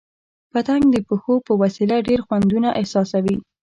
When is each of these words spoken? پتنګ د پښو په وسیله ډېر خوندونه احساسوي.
پتنګ 0.51 0.83
د 0.91 0.95
پښو 1.07 1.33
په 1.47 1.53
وسیله 1.61 1.97
ډېر 2.07 2.19
خوندونه 2.27 2.69
احساسوي. 2.79 3.37